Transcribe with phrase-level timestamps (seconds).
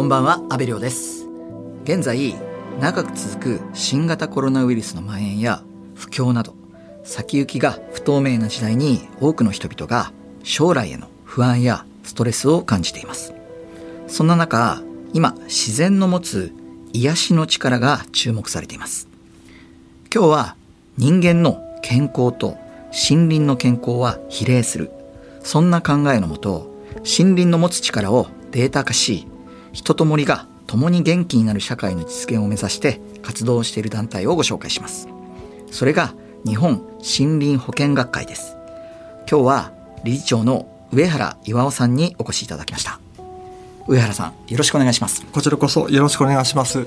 [0.00, 1.28] こんばんは、安部亮です。
[1.84, 2.34] 現在、
[2.80, 5.62] 長く続く新型コロナウイルスの蔓延や
[5.94, 6.54] 不況など、
[7.04, 10.10] 先行きが不透明な時代に多くの人々が
[10.42, 13.34] 将来への不安やストレスを感じています。
[14.08, 14.82] そんな中、
[15.12, 16.54] 今、自然の持つ
[16.94, 19.06] 癒しの力が注目されています。
[20.10, 20.56] 今日は
[20.96, 22.56] 人間の健康と
[22.90, 24.92] 森林の健康は比例する。
[25.42, 29.26] そんな考えのもと、森林の持つ力をデータ化し、
[29.72, 35.08] 人と森が共に元気になる社会の実現を目指して活動している団体をご紹介します。
[35.70, 36.14] それが
[36.46, 38.56] 日本森林保険学会です。
[39.28, 39.72] 今日は
[40.04, 43.00] 理事長の上原巌さんにお越しいただきました。
[43.86, 45.26] 上原さん、よろしくお願いします。
[45.32, 46.86] こちらこそよろしくお願いします。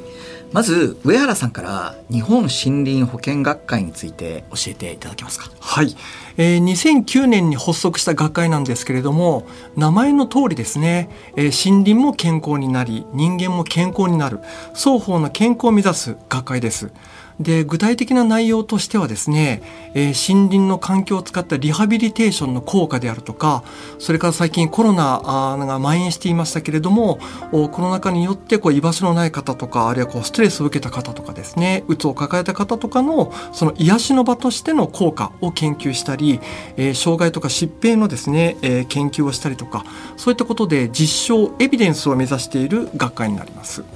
[0.51, 5.49] まず、上原さんから日本森林保険学会について教えていただけますか？
[5.59, 5.95] はい、
[6.37, 14.39] えー、2009年に発足した学会なんですけれども名前の通りですね、えー、森林も健康になり人間も健康になる
[14.75, 16.91] 双方の健康を目指す学会です。
[17.39, 19.61] で具体的な内容としてはですね、
[19.93, 23.63] えー、森林の環境を使ったリハビリテーションの効果であるとか
[23.99, 27.19] それから最近コロナが蔓延していましたけれども
[27.51, 36.39] コロナ禍によってこう居場所のない方とかあるいはこうストレスを受けた方とかですねうつを抱えた方とかのその癒しの場としての効果を研究したり、
[36.77, 39.85] えー、障害とか疾病のですね、えー、研究をしたりとか
[40.17, 43.81] そういったことで実証エビデンスを目指している学会になります。
[43.81, 43.87] うん、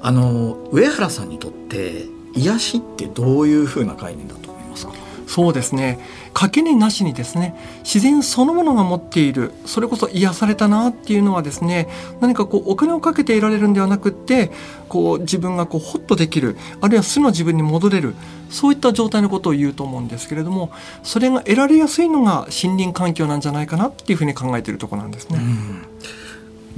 [0.00, 4.92] あの上原さんにとって癒しってどういうふうな概念だと思いますか？
[5.26, 5.98] そうですね。
[6.32, 11.88] かけねなしにですね自然そのものが持っているそれこそ癒されたなっていうのはですね
[12.20, 14.52] 何かこうお金をかけて得られるんではなくって
[14.88, 18.14] こう自分がこうホッとできるあるいは素の自分に戻れる
[18.50, 20.70] そういった状態のことを言うと思うんですけれども
[21.02, 25.40] それが得られやすいのが森林環境なんじゃないかなっていうふうに考えているところなんですね。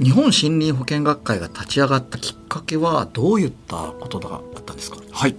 [0.01, 4.97] 日本森林保険学会が立ち上がったきっかけはどういったことだったんですか？
[5.11, 5.35] はい。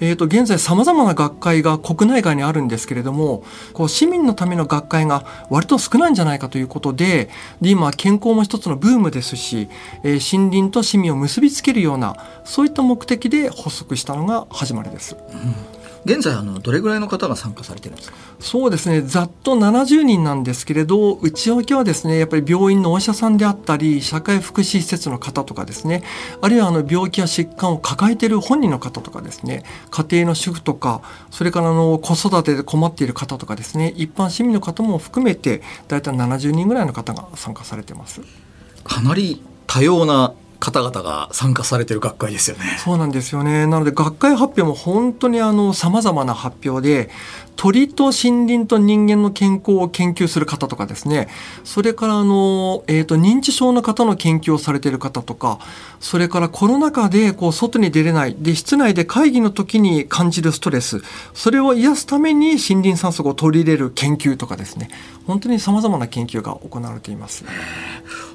[0.00, 9.68] えー、と現在さまざまな学会が国内外にあるんですけれどもこう市民のための学会が割と少ないんじゃないかということでで今健康も一つのブームですし、
[10.02, 15.16] えー、森林と市民を結びつけるようなそういった目的で発足したのが始まりです。
[15.16, 18.16] うん現在あのどれぐらいの方が参加されてるんですか？
[18.40, 26.02] そうですねざっと70人なんですけれど内訳はですねやっぱり病院のお医者さんであったり社会福祉施設の方とかですね
[26.40, 38.22] あるいはあの病気や疾患を抱えている本人の方とかですね家庭の主婦とかそれからあの子育てで困っている方とかですね一般市民の方も含めて大体70人ぐらいの方が参加されてます。
[38.82, 42.62] かなり多様な方々が参加されてる学会ですよね。
[42.78, 43.66] そうなんですよね。
[43.66, 47.10] なので学会発表も本当にあの様々な発表で、
[47.56, 51.28] 鳥と森林と人間の健康を研究する方とかですね、
[51.64, 55.58] それからあの、えっ、ー、と、認知症の方の研究をされている方とか、
[56.00, 61.02] それからコロナ禍でこう外に出れない、で、室内で会議の時に感じるストレス、
[61.34, 64.88] それを癒すために森林酸素を取り入れる研究とかですね、
[65.26, 67.44] 本当に様々な研究が行われています。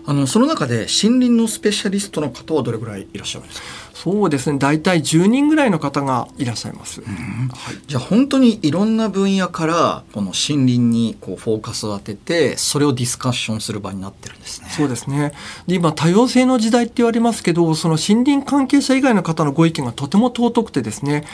[0.05, 3.67] あの、その中で森林のスペシャリストの方はどれぐらいいらっしゃるんですか？
[3.93, 4.59] そうですね。
[4.59, 7.07] 大体10人ぐらいの方がいらっしゃいます、うん。
[7.07, 14.69] はい、じゃあ本当にいろんな分野からこの森林にこうフォーカスを当ててそれをディスカッションする場になってるんですね。
[14.69, 15.33] そうですね。
[15.65, 21.25] で今多様性の時代って言われますけどその森林関係者以外の方のご意見がとても尊くてですね。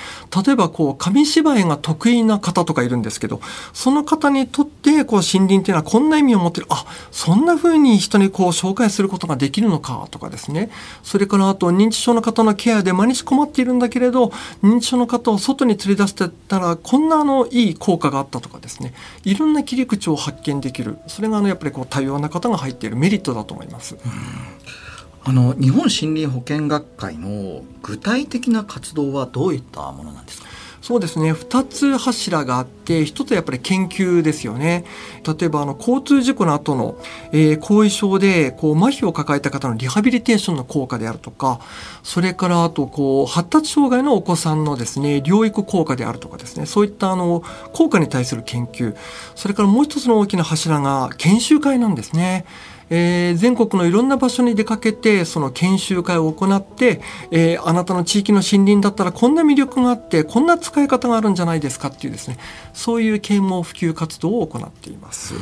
[0.45, 3.41] 例えばこう紙芝居が得意な方とかいるんですけど
[3.73, 6.67] その方にとってこう森林っていうのはこんな意味を持ってる。
[6.69, 10.69] あそんな風に人にこう紹介することができるのかとかですね。
[11.03, 14.31] それからあと認知症の方のケアで毎日困っているんだけれど
[14.63, 18.93] 認知症の方を外に連れ出してたらこんなあのいい効果があったとかですね。
[19.23, 20.97] いろんな切り口を発見できる。
[21.07, 23.97] それがあのやっぱりこう多様な方が入っているメリットだと思います。
[25.25, 30.47] あの日本森林保険学会の具体的な活動はどういったものなんですか？
[30.83, 31.31] そうですね。
[31.31, 34.83] 2つ柱があって1つはやっぱり研究ですよね。
[35.25, 36.97] 例えばあの交通事故の後の、
[37.31, 41.61] えー、後遺症でこう麻痺を抱えた方のリハビリテーションの効果であるとか
[42.03, 46.65] それからあとこう発達障害のお子さんのですね療育効果であるとかですね。
[46.65, 48.93] そういったあの効果に対する研究。
[49.35, 52.43] それからもう一つの大きな柱が研修会なんですね。
[52.89, 57.01] えー、全国のいろんな場所に出かけてその研修会を行って、
[57.31, 62.37] えー、あなたの地域の森林だったらこんな魅力があってこんな使い方があるんじゃないですかっていうですね。
[62.73, 65.33] そういう啓蒙普及活動を行っています。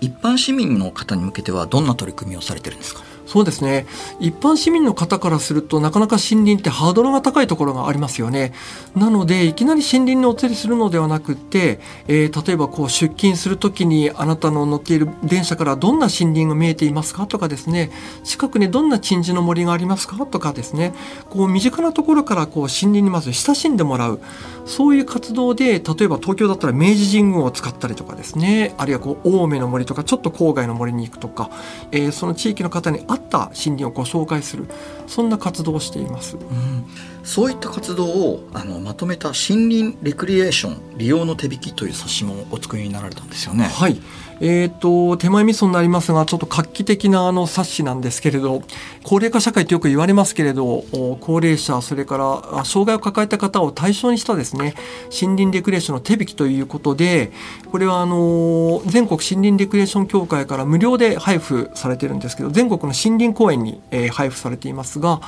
[0.00, 3.02] 一般市民の方に向けてはどんな取り組みをされてるんですか？
[3.26, 3.86] そうですね。
[4.20, 8.52] 一般市民の方からするとなかなか森林ってハードルが高いところがありますよね。
[8.94, 17.26] なのでいきなり森林にお釣りするのではなくて、えー、例えばこう出勤する時にあなたの乗っている電車からどんな森林が見えていますか？
[17.26, 17.90] とかですね。
[18.22, 20.24] 近くにどんな鎮守の森がありますか？
[20.26, 20.94] とかですね。
[21.28, 24.20] こう身近なところからこう森林にまず親しんでもらう。
[24.66, 28.74] そういう活動で例えば東京だったら明治神宮を使ったりとかですね。
[28.78, 31.50] あるいはこう青梅の森とかちょっと郊外の森に行くとか、
[31.90, 34.66] えー、その地域の方に合った森林をご紹介する
[35.06, 36.84] そんな活動をしています、うん、
[37.24, 43.64] そういった活動をあのまとめた森林レクリエーション利用の手引きという冊子もお作りになられたんですよね。
[43.64, 44.00] はい
[44.40, 48.62] えーと、手前味噌になりますがちょっと画期的なあの冊子なんですけれど
[49.02, 50.84] 高齢化社会とよく言われますけれど
[51.20, 54.74] 高齢者それから障害を抱えた方を対象にしたですね
[55.04, 57.32] 森林レクリエーションの手引きということで
[57.70, 65.20] これはあの全国森林レクリエーション協会から無料で配布されてるんですけど全国の森林公園に、えー、配布されていますが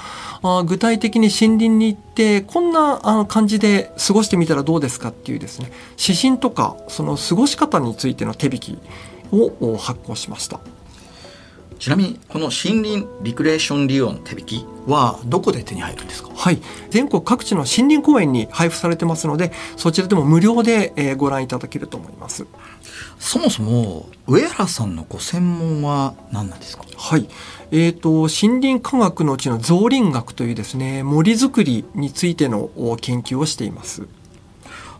[0.42, 8.78] あ具体的に森林に行ってこんなあの感じで過ごしてみたらどうですかっていうですね指針とかその過ごし方についての手引き
[9.32, 10.60] を発行しました。
[11.78, 16.30] ちなみにこの森林リクレーション利用の手引きはどこで手に入るんですか？
[16.34, 16.60] はい。
[16.90, 22.46] 全国各地の森林公園に配布されてますのでそちらでも無料でご覧いただけると思います。
[23.20, 26.84] そもそも上原さんのご専門は何なんですか？
[26.96, 27.28] はい。
[27.70, 32.70] えーと、森林科学のうちの造林学というですね森づくりについての
[33.00, 34.08] 研究をしています。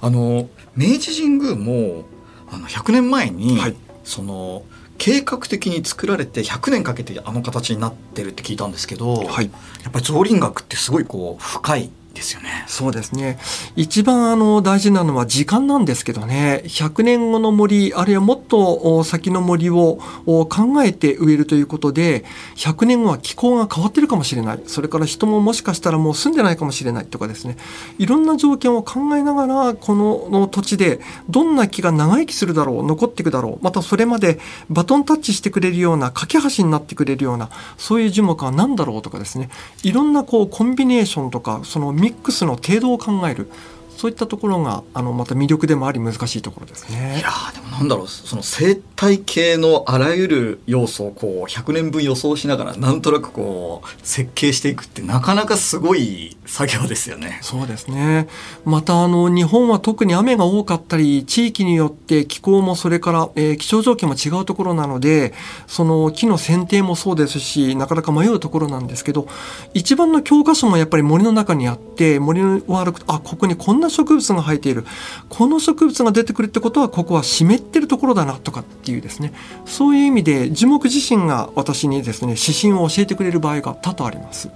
[0.01, 2.05] あの明治神宮も
[2.53, 3.77] あの100年前に、はい
[4.09, 4.63] その
[4.97, 9.51] 計画的に作られて100年かけてあの形になってるって聞いたんですけど、はい、
[9.85, 12.65] やっぱり造林学ってすごいこう深いですよね。
[12.67, 13.39] そうですね。
[13.77, 22.25] 一番あの大事なのは時間なんですけどね、100年後の森、あるいはもっと先の森を考えて植えるということで、
[22.57, 24.61] 100年後は気候が変わってるかもしれない。
[24.67, 27.57] それから人ももしかしたらもう住んでないかもしれないとかですね。
[27.99, 33.65] いろんな条件を考えながら、このの土地でどんな木が長生きするだろう、残っていくだろう。
[33.65, 39.51] またそれまでバトンタッチしてくれるような、架け橋になってくれるような、そういう樹木は何だろうとかですね。
[39.85, 43.51] いろんなこうコンビネーションとか、そのミックスの程度を考える
[43.91, 47.19] そういったところがあのまた魅力でもあり難しいところですね。
[47.19, 57.39] いやでもなんだろうその生態系のあらゆる要素をこう100年分予想しながらなんとなくこう設計していくってなかなかすごい作業ですよね。
[57.43, 58.27] そうですね。
[58.65, 65.33] またあの日本は特に雨が多かったり地域によって気候もそれから、えー、気象条件も違うところなので
[65.69, 69.29] その木の剪定もそうですしなかなか迷うところなんですけど
[69.75, 74.85] 一番の教科書もやっぱり森の中にあって森を歩くとあここにこんな植物が生えている
[75.29, 79.33] この植物が出てくるってことはここは湿ってるところだなとかっていうですね
[79.67, 84.49] そういう意味で樹木自身が私にですね指針を教えてくれる場合が多々あります。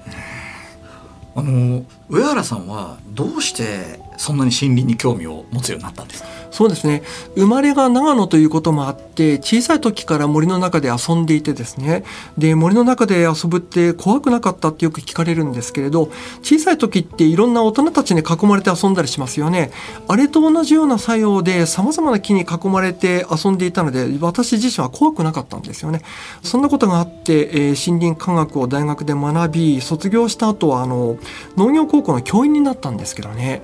[1.34, 7.02] あの上原さんはどうしてそんなに森林に興味を持つようになったんですそうですね。
[7.34, 12.04] 生まれが長野ということもあって小さい時から森の中で遊んでいてですね。
[12.36, 16.10] で森の中で遊ぶって怖くなかったってよく聞かれるんですけれど
[16.42, 19.70] 小さい時っていろんな大人たちに囲まれて遊んだりしますよね。
[20.06, 26.02] あれと同じような作用でさまざまな木に囲まれて遊んでいたので私自身は怖くなかったんですよね。
[26.42, 31.16] そんなことがあって、えー、森林科学を大学で学び卒業した後はあの
[31.56, 33.62] 農業高校の教員になったんですけどね。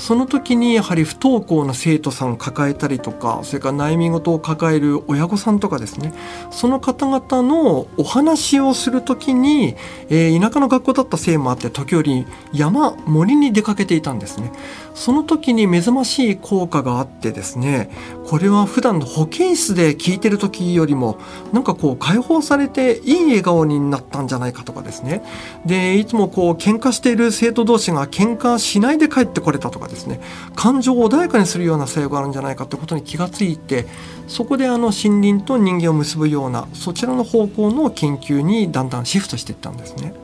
[0.00, 6.14] その時にやはり不登校の生徒さんを抱えたりとかそれから悩み事を抱える親御さんとかですね。
[6.50, 9.76] その方々のお話をする時に、
[10.08, 14.50] えー、田舎の学校だったせいもあって時折山森に出かけていたんですね。
[14.94, 17.90] その時に目覚ましい効果があってですね
[18.26, 21.18] これは普段の保健室で聞いてる時よりも
[21.52, 25.22] なんかこう解放されていい笑顔になったんじゃないかとかですね。
[25.66, 30.20] でいつもこう喧嘩している生徒同士が喧嘩しないで帰ってこれたとかですね。
[30.54, 33.86] 感情を穏やかにするような作用があるんじゃないかってことに気がついて
[34.28, 40.14] そこであの森林と人間を結ぶようなそちらの方向の研究にだんだんシフトしていったんですね。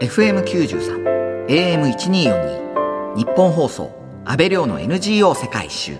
[0.00, 1.03] FM93
[1.46, 3.90] AM1242 日本放送
[4.24, 5.98] 安倍亮の NGO 世界一周。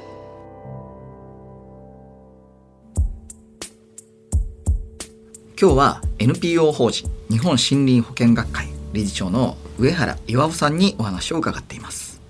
[5.61, 12.23] 今日は NPO 法人日本森林保険学会理事長の上原岩尾さんにお話を伺っています。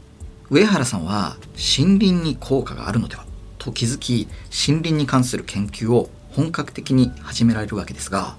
[0.51, 3.25] 上原さんは森林に効果があるのでは
[3.59, 8.35] と気づき森林に関する研究を本格的に始められるわけですが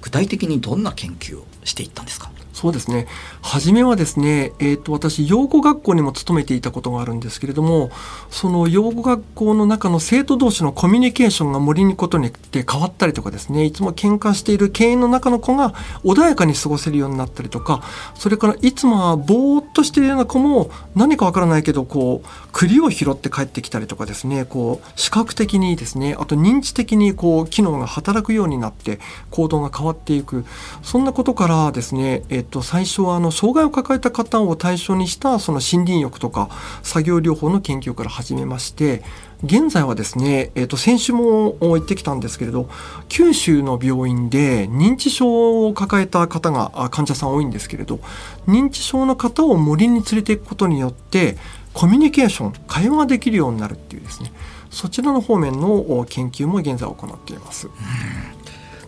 [0.00, 2.32] 具体的にどんな研究をしていったんですか？
[2.56, 3.06] そうですね。
[3.42, 7.90] 初めはですね、えーと、私養護学校にも勤めていたことがあるんですけれども
[8.30, 17.82] その養護学校の中の生徒同士のコミュニケーションが森にことによって変わったりとかですねいつも喧嘩している経営の中の子が穏やかに過ごせるようになったりとか
[18.14, 28.98] それからいつもはぼーっとしているような子も何かわからないけどこう栗を拾って帰ってきたりとかですねこう視覚的にですねあと認知的にこう機能が働くようになって
[29.30, 30.46] 行動が変わっていく。
[30.82, 36.48] そんなことからですね、えっと、最初はあの障害を抱えた方を対象にしたその森林浴とか
[36.82, 39.02] 作業療法の研究から始めまして
[39.44, 42.68] 現在はですね、えっと、先週も言ってきたんですけれど
[43.08, 48.00] 九州の病院で認知症を抱えた方が患者さん多いんですけれど
[48.46, 51.36] 認知症の方を森に連れていくことによって
[51.74, 54.32] コミュニケーション会話ができるようになるっていうですね
[54.70, 57.68] そちらの方面の研究も現在行っています。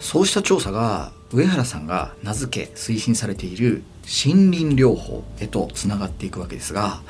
[0.01, 3.83] そうした調査が上原さんが名付け推進されている
[4.25, 7.03] 森林療法へとつながっていくわけですが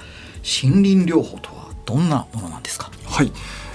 [0.42, 2.90] 森林療法とはどんなものなんですか？
[3.06, 3.32] はい。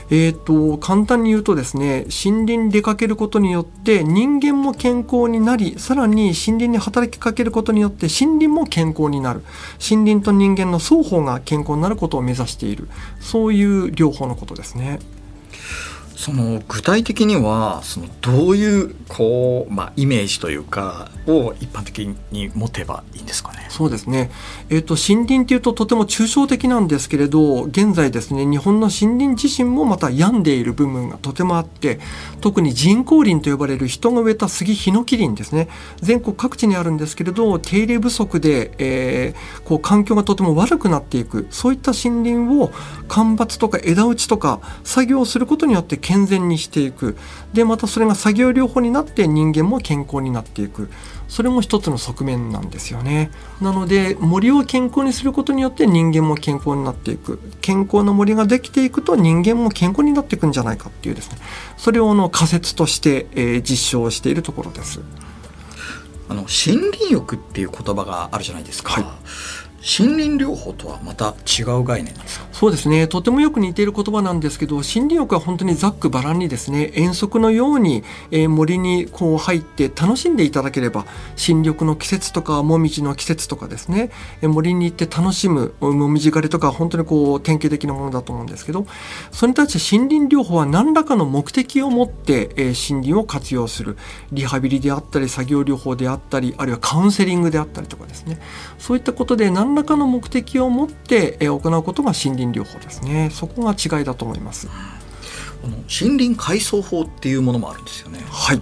[0.09, 9.43] えーと、簡単に言うとですね森林に出かけることによって人間も健康になりさらに森林に働きかけることによって森林も健康になる。
[9.79, 12.89] 森林と人間の双方が健康になることを目指している。
[13.21, 14.99] そういう療法のことですね。
[16.23, 23.67] その具体的にはそのどういうこう、まあ、イメージというかを一般的に持てばいいんですかね？
[23.69, 24.31] そうですね、
[24.69, 31.99] えーと、森林っていうととても抽象的なんですけれど現在ですね日本の森林自身もまた病んでいる部分がとてもあって
[32.39, 35.53] 特に人工林と呼ばれる人が植えた杉ヒノキ林です。
[35.53, 35.67] ね
[35.99, 41.47] 全国各地にあるんですけれど手入れ不足で、えー、こう環境がとても悪くなっていく。
[41.49, 42.71] そういった森林を
[43.09, 47.17] 間伐とか枝打ちとか作業することによって健全にしていく。
[47.53, 50.91] でまたそれが作業療法になって人間も健康になっていく。
[51.27, 53.31] それも一つの側面なんですよね。
[53.59, 57.39] なので森を健康にすることによって人間も健康になっていく。
[57.61, 61.37] 健康な森ができていくと人間も健康になっていくんじゃないかっていうですね。
[61.77, 65.01] それをの仮説として、えー、実証しているところです。
[66.29, 69.05] あの森林浴っていう言葉があるじゃないですか、はい
[69.85, 72.47] 森林療法とはまた違う概念なんですか？
[72.53, 73.05] そうですね。
[73.09, 84.09] とてもよく似ている言葉なんですけど森林浴は本当にざっくばらんにですね遠足のように、えー、森にこう入って楽しんでいただければ新緑の季節とかもみじの季節とかですね、
[84.41, 88.87] えー、森に行って楽しむもみじ狩りとか本当にこう典型的なものだと思うんですけど
[89.31, 93.97] それに対して森林療法は何らかの目的を持って、えー、森林を活用する。
[94.31, 98.39] リハビリであったり作業療法であったりあるいはカウンセリングであったりとかですね。
[98.77, 104.67] そういったことで何らかの目的を持って行うことが森林療法ですねそこが違いだと思います。
[105.63, 108.19] 森林改装法っていうものもあるんですよね。
[108.29, 108.61] はい。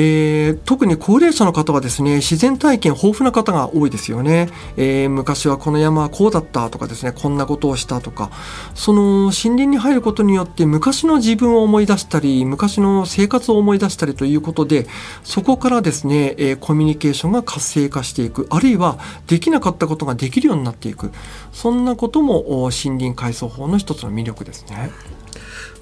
[0.00, 8.30] えー、特に高齢者の方はですね自然体験豊富な方が多いですよね、えー、昔はこの山はこうだったとかですねこんなことをしたとか。
[8.74, 14.86] その森林に入ることによって昔の自分を思い出したり昔の生活を思い出したりということで
[15.24, 18.46] そこからですね、えー、コミュニケーションが活性化していく。
[18.50, 21.10] あるいはできなかったことができるようになっていく。
[21.52, 24.90] そんなことも森林改装法の一つの魅力ですね。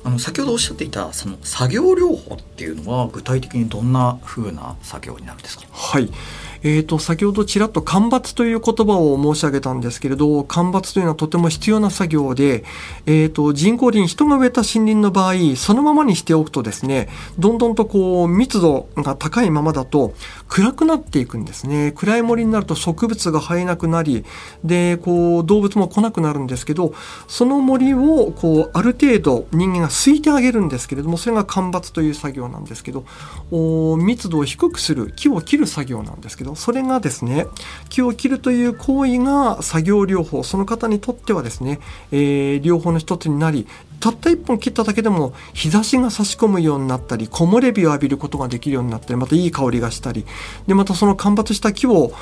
[0.05, 5.65] あの先ほどおっしゃっていたその作業療法っていうのは具体的にどんな風な作業になるんですか？
[5.73, 6.11] はい。
[6.69, 12.65] えーと、先ほどちらっと間伐という言葉を申し上げたんですけれど間伐というのはとても必要な作業で、
[13.07, 17.09] えーと、人工林人が植えた森林の場合そのままにしておくとですね
[17.39, 20.15] どんどんとこう密度が高いままだと
[20.49, 21.93] 暗くなっていくんですね。
[21.95, 24.25] 暗い森になると植物が生えなくなり
[24.65, 26.95] でこう動物も来なくなるんですけど
[27.29, 33.05] その森をこうある程度人間がすいてあげるんですけれどもそれが間伐という作業なんですけど
[33.99, 37.47] 密度を低くする木を切る作業なんですけどそれがですね
[37.89, 43.67] 木を切るという行為が作業療法その方にとってはですね、えー、療法の一つになり
[44.01, 50.27] たった1本切っただけでも日差しが差し込むようになったり木漏れ日を浴びることができるようになったりまたいい香りがしたり
[50.67, 52.13] でまたその間伐した木を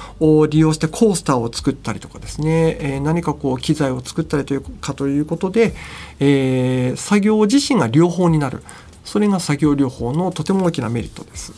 [0.49, 5.75] 利用してコースターを作ったりとかですね、えー、何かこう機材を作ったりというかということで、
[6.21, 8.63] えー、作業自身が療法になる
[9.05, 11.53] それが作業療法のとても大きなメリットです。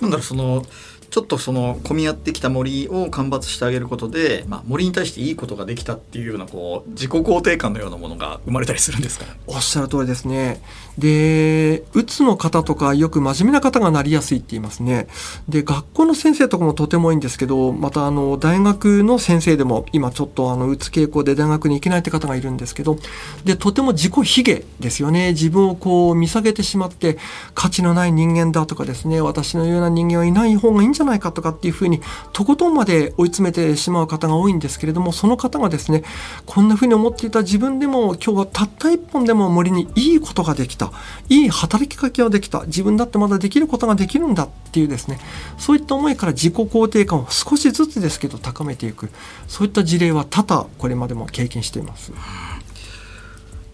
[0.00, 0.64] なんだろうその
[1.12, 10.62] ちょっとその混み合ってきた森を間伐してあげることで、まあ、森に対していいことができたっていうようなこう自己肯定感のようなものが生まれたりするんですかおっしゃる通りですね。
[10.96, 15.06] でうつの方とかよく真面目な方がなりやすいって言いますね。
[15.50, 22.96] で学校の先生とかもとてもいいんですけどまたあの大学の先生でも今ちょっとあのうつ傾向で大学に行けないって方がいるんですけど
[23.44, 27.18] でとても自己卑下ですよね自分をこう見下げてしまって
[27.54, 32.00] 価値のない人間だとかですね私のような人間はいない方がいいんじゃじゃないかとかっていうふうに
[32.32, 36.04] とことんまで追い詰めてしまう方が多いんですけれどもその方がですね
[36.46, 40.92] こんなふうに思っていた自分でも今日はたった一本でも森にいいことができた。
[41.28, 42.60] いい働きかけをできた。
[42.66, 45.18] 自分だってまだできることができるんだっていうですね。
[45.58, 49.10] そういった思いから自己肯定感を少しずつですけど高めていく。
[49.48, 52.12] そういった事例は多々これまでも経験しています。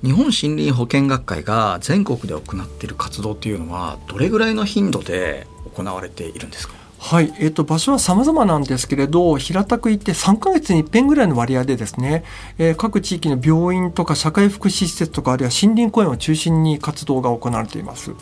[0.02, 6.77] 日本森林保健学会が全国で行っている活動というのはどれぐらいの頻度で行われているんですか？
[6.98, 12.24] はい、えっ、ー、と場所は様々なんですけれど、平たく言って3ヶ月に一っぺんぐらいの割合でですね、
[12.58, 18.12] えー、各地域の病院とか社会福祉施設とかあるいは森林公園を中心に活動が行われています。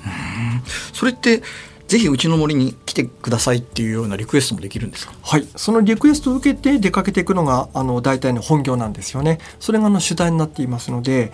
[0.92, 1.42] それって
[1.88, 5.14] ぜひうちの森に来てくださいっていうようなリクエストもできるんですか？
[5.22, 5.46] はい。
[5.54, 9.38] そのリクエストを受けて出かけていくのがあの大体の本業なんですよね。
[9.60, 11.32] それがあの主題になっていますので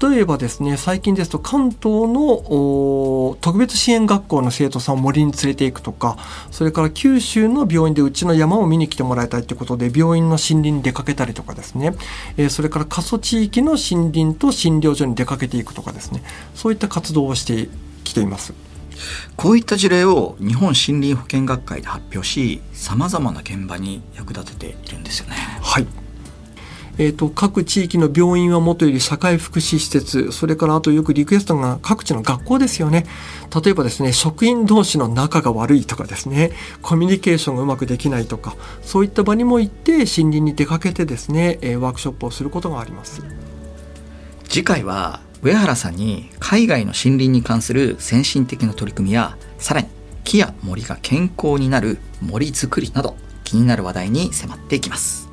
[0.00, 6.18] 例えばですね最近ですと関東の特別支援学校の生徒さんを森に連れていくとか
[6.50, 11.94] それから九州の病院でうちの山を見に来てもらいたいということで病院の森林に出かけたりとかですね、
[12.36, 16.22] えー、それから過疎地域の森林と診療所に出かけていくとかですね。
[16.54, 17.68] そういった活動をして
[18.04, 18.52] きています。
[19.36, 25.34] こういった事例を日本森林保健学会で発表しさまざまな現場に役立てているんですよね。
[25.62, 25.86] はい。
[26.98, 33.06] えーと、各地域の病院はもとより社会福祉施設それからあとよくリクエストが各地の学校ですよね。
[33.64, 43.22] 例えばですね職員同士の仲が悪いとかですねコミュニケーションがうまくできないとかそういった場にも行って森林に出かけてですね、えー、ワークショップをすることがあります。
[44.48, 49.88] 次回は上原さんに海外の森林に関する先進的な取り組みやさらに
[50.24, 55.26] 木や森が健康になる森づくりなど気になる話題に迫っていきます。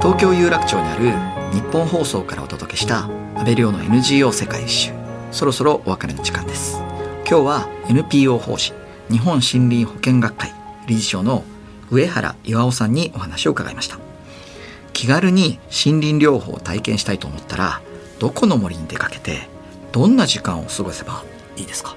[0.00, 4.92] 東京有楽町にある日本放送からお届けした安倍亮の NGO 世界一周。
[5.32, 6.80] そろそろお別れの時間です。
[7.28, 8.74] 今日は NPO 法人
[9.10, 10.52] 日本森林保健学会
[10.86, 11.44] 理事長の
[11.90, 13.98] 上原岩尾さんにお話を伺いました。
[14.92, 17.82] 気軽に森林療法を体験したいと思ったら
[18.20, 19.48] どこの森に出かけて
[19.92, 21.24] どんな時間を過ごせば
[21.56, 21.96] いいですか？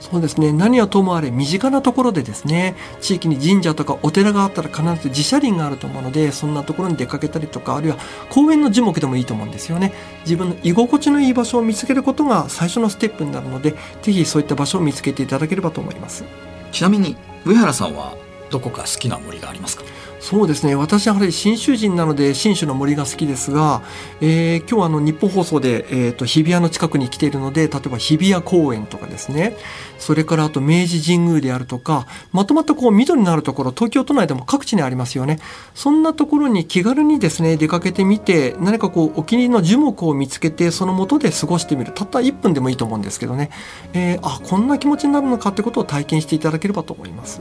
[0.00, 0.52] そうですね。
[0.52, 7.98] 何はともあれ身近なところでですね地域に神社とかお寺があったら必ず自社林があると思うのでそんなところに出かけたりとかあるいは
[8.30, 9.92] 公園の樹木でもいいと思うんですよね。
[10.22, 16.24] 自分の居心地のいい場所を見つけることが最初のステップになるのでぜひそういった場所を見つけていただければと思います。
[16.72, 18.16] ちなみに上原さんは
[18.50, 19.84] どこか好きな森がありますか？
[20.20, 20.74] そうですね。
[20.74, 23.82] 私はやはり信州人なので信州の森が好きですが、
[24.20, 29.56] えー、今日はあの日本放送で、えーと、日比谷の近くに来ているので例えば日比谷公園とかですね。
[29.98, 35.38] それからあと明治神宮であるとかまとまったこう緑のあるところ東京都内でも各地にありますよね。
[35.74, 41.92] そんなところに気軽にですね出かけてみて何かこうお気に入りの樹木を見つけてその元で過ごしてみる。
[41.94, 43.50] たった1分でもいいと思うんですけどね、
[43.94, 47.40] えー、あこんな気持ちになるのかってことを体験していただければと思います。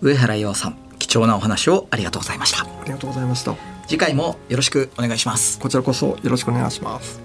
[0.00, 0.89] 上原洋さん。
[1.10, 2.62] 貴重なお話をありがとうございました。
[2.62, 3.56] ありがとうございました。
[3.88, 5.58] 次回もよろしくお願いします。
[5.58, 7.20] こちらこそよろしくお願いします。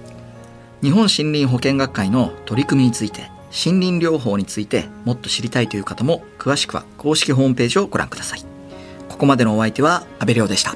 [0.82, 3.30] 日本森林保健学会の取り組みについて
[3.65, 8.43] 森林療法についてもっと知りたいという方も詳しくは公式ホームページをご覧ください。
[9.08, 10.76] ここまでのお相手は阿部亮でした